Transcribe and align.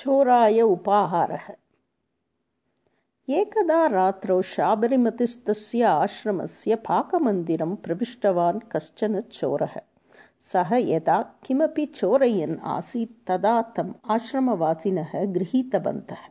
चोराय 0.00 0.60
उपाहारः। 0.60 1.54
एकदा 3.28 3.86
रात्रौ 3.86 4.42
शाबरिमतिस्तस्य 4.42 5.82
आश्रमस्य 5.82 6.74
पाकमन्दिरं 6.74 7.76
प्रविष्टवान् 7.76 8.60
कश्चन 8.72 9.20
चोरः। 9.20 9.80
सः 10.40 10.68
यदा 10.74 11.34
किमपि 11.44 11.86
चोरयन् 11.86 12.58
आसीत्, 12.58 13.28
तदा 13.28 13.62
तम् 13.62 13.92
आश्रमवासिनः 14.10 15.24
गृहीतवन्तः। 15.24 16.30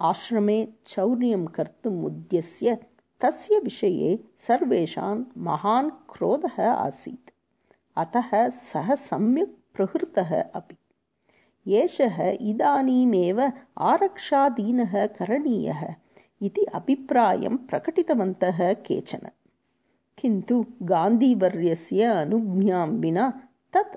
आश्रमे 0.00 0.68
चौर्यं 0.86 1.46
कर्तुम् 1.46 2.04
उद्यस्य 2.04 2.78
तस्य 3.20 3.58
विषये 3.58 4.24
सर्वेषां 4.38 5.24
महान् 5.36 5.90
क्रोधः 5.90 6.70
आसीत्। 6.70 7.30
अतः 7.96 8.48
सः 8.48 8.94
सम्यक् 8.94 9.76
प्रहृतः 9.76 10.42
अपि। 10.54 10.76
एषः 11.81 12.17
इदानीमेव 12.51 13.39
आरक्षाधीनः 13.89 15.05
करणीयः 15.17 15.83
इति 16.47 16.63
अभिप्रायं 16.79 17.57
प्रकटितवन्तः 17.69 18.61
केचन 18.87 19.29
किन्तु 20.21 20.63
गान्धीवर्यस्य 20.91 22.03
अनुज्ञां 22.23 22.87
विना 23.03 23.29
तत् 23.75 23.95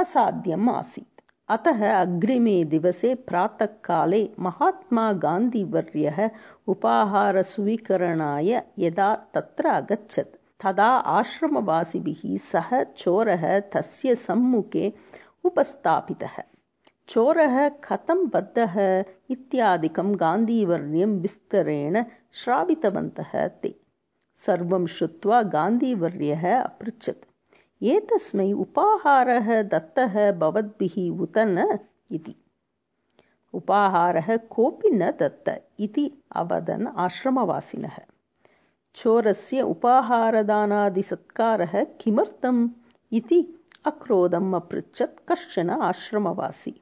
असाध्यम् 0.00 0.70
आसीत् 0.70 1.22
अतः 1.56 1.80
अग्रिमे 1.90 2.56
दिवसे 2.72 3.14
प्रातःकाले 3.28 4.22
महात्मा 4.46 5.10
गान्धीवर्यः 5.24 6.18
उपाहारस्वीकरणाय 6.74 8.60
यदा 8.84 9.14
तत्र 9.34 9.68
अगच्छत् 9.80 10.36
तदा 10.64 10.90
आश्रमवासिभिः 11.18 12.22
सः 12.50 12.82
चोरः 12.96 13.48
तस्य 13.74 14.14
सम्मुखे 14.26 14.92
उपस्थापितः 15.50 16.38
चोरः 17.07 17.69
कथं 17.69 18.27
बद्धः 18.27 19.03
इत्यादिकं 19.29 20.19
गान्धीवर्यं 20.19 21.19
विस्तरेण 21.19 22.05
श्रावितवन्तः 22.31 23.47
ते। 23.47 23.79
सर्वं 24.35 24.85
श्रुत्वा 24.85 25.43
गान्धीवर्यः 25.43 26.61
अपृच्छत्। 26.61 27.25
एतस्मै 27.83 28.51
उपाहारः 28.51 29.61
दत्तः 29.61 30.31
भवद्भिः 30.31 31.19
उत 31.19 31.33
न 31.37 31.79
इति। 32.11 32.35
उपाहारः 33.53 34.37
कोऽपि 34.37 34.89
न 34.89 35.11
दत्त 35.11 35.69
इति 35.79 36.11
अवदन् 36.31 36.87
आश्रमवासिनः। 36.87 37.97
चोरस्य 38.95 39.61
उपाहारदानादिसत्कारः 39.61 41.83
किमर्थम् 41.83 42.69
इति 43.11 43.61
अक्रोधम् 43.85 44.53
अपृच्छत् 44.53 45.29
कश्चन 45.29 45.69
आश्रमवासी। 45.69 46.79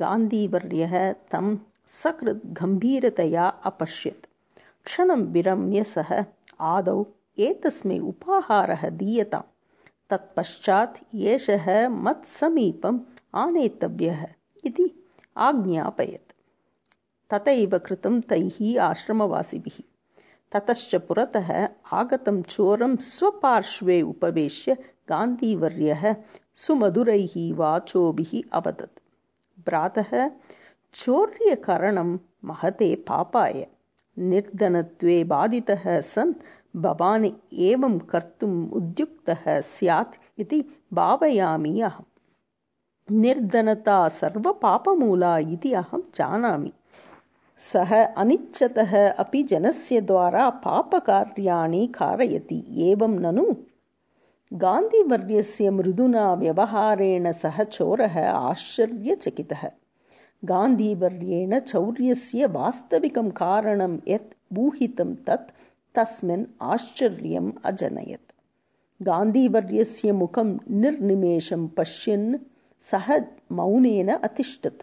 गान्धीवर्यः 0.00 1.12
तं 1.12 1.58
सकृत् 1.86 2.46
गम्भीरतया 2.46 3.48
अपश्यत्। 3.48 4.26
क्षणं 4.84 5.22
विरम्य 5.22 5.84
सः 5.84 6.24
आदौ 6.60 7.06
एतस्मै 7.38 7.98
उपाहारः 7.98 8.88
दीयताम्। 8.88 9.42
तत्पश्चात् 10.10 11.16
एषः 11.16 11.88
मत्समीपम् 11.88 13.00
आनेतव्यः 13.34 14.26
इति 14.64 15.04
आज्ञापयत्। 15.36 16.32
तथैव 17.34 17.78
कृतं 17.78 18.20
तैः 18.20 18.80
आश्रमवासिभिः। 18.80 19.82
ततश्च 20.52 20.94
पुरतः 20.94 21.68
आगतं 21.92 22.42
चोरं 22.42 22.96
स्वपार्श्वे 22.96 24.02
उपवेश्य 24.02 24.74
गान्धीवर्यः 25.08 26.16
सुमधुरैः 26.56 27.54
वाचोभिः 27.54 28.42
अवदत्। 28.52 29.00
भ्रातः 29.58 30.30
चौर्यकरणं 30.94 32.18
महते 32.44 32.94
पापाय। 32.94 33.66
निर्धनत्वे 34.18 35.24
बाधितः 35.24 36.00
सन् 36.00 36.34
भवान् 36.76 37.26
एवं 37.52 37.98
कर्तुम् 37.98 38.72
उद्युक्तः 38.72 39.60
स्यात् 39.60 40.40
इति 40.40 40.64
भावयामि 40.92 41.80
अहम्। 41.80 43.14
निर्धनता 43.20 44.08
सर्वपापमूला 44.08 45.38
इति 45.38 45.72
अहं 45.72 46.00
जानामि। 46.14 46.72
सः 47.58 48.04
अनिच्छतः 48.04 49.10
अपि 49.10 49.42
जनस्य 49.42 50.00
द्वारा 50.00 50.50
पापकार्याणि 50.50 51.86
कारयति। 51.86 52.64
एवं 52.90 53.18
ननु 53.20 53.54
गान्धीवर्यस्य 54.52 55.70
मृदुना 55.70 56.34
व्यवहारेण 56.34 57.32
सः 57.32 57.64
चोरः 57.64 58.28
आश्चर्यचकितः। 58.30 59.70
गान्धीवर्येण 60.44 61.58
चौर्यस्य 61.58 62.46
वास्तविकं 62.46 63.30
कारणं 63.30 63.98
यत् 64.08 64.58
ऊहितं 64.58 65.14
तत् 65.14 65.50
तस्मिन् 65.94 66.44
आश्चर्यम् 66.62 67.52
अजनयत्। 67.64 68.32
गान्धीवर्यस्य 69.02 70.12
मुखं 70.12 70.58
निर्निमेषं 70.70 71.68
पश्यन् 71.68 72.38
सः 72.80 73.24
मौनेन 73.52 74.08
अतिष्ठत्। 74.08 74.82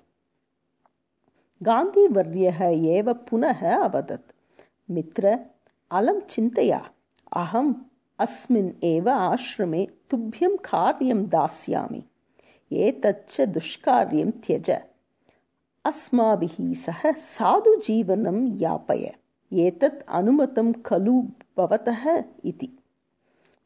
गान्धीवर्यः 1.64 2.64
एव 2.64 3.14
पुनः 3.14 3.76
अवदत् 3.76 4.32
मित्र 4.92 5.40
अलं 5.92 6.20
चिन्तया 6.20 6.90
अहम् 7.36 7.74
अस्मिन् 8.24 8.72
एव 8.84 9.10
आश्रमे 9.10 9.88
तुभ्यं 10.10 10.58
कार्यं 10.58 11.26
दास्यामि। 11.26 12.04
एतच्च 12.72 13.42
दुष्कार्यं 13.42 14.32
त्यज। 14.32 14.72
अस्माभिः 15.86 16.74
सह 16.74 17.12
साधुजीवनं 17.12 18.62
यापय। 18.62 19.14
एतत् 19.54 20.10
अनुमतं 20.10 20.72
खलु 20.72 21.24
भवतः 21.58 22.24
इति। 22.46 22.78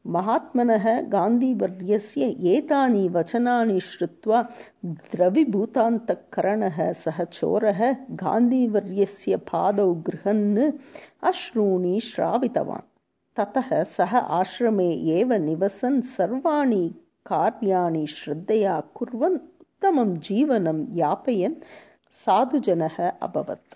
महात्मनः 0.06 1.00
गान्धीवर्यस्य 1.00 2.22
एतानि 2.22 3.08
वचनानि 3.08 3.80
श्रुत्वा 3.80 4.48
द्रविभूतान्तःकरणः 4.84 6.92
सः 6.92 7.24
चोरः 7.24 7.96
गान्धीवर्यस्य 8.10 9.36
पादौ 9.36 9.94
गृहन् 9.94 10.72
अश्रूणि 11.22 12.00
श्रावितवान् 12.00 12.97
ततः 13.37 13.67
सः 13.95 14.13
आश्रमे 14.37 14.87
एव 15.19 15.33
निवसन् 15.43 16.01
सर्वाणि 16.13 16.81
कार्याणि 17.31 18.05
श्रद्धया 18.15 18.79
कुर्वन् 18.99 19.35
उत्तमं 19.35 20.13
जीवनं 20.29 20.85
यापयन् 20.99 21.55
साधुजनः 22.25 22.97
अभवत् 23.09 23.75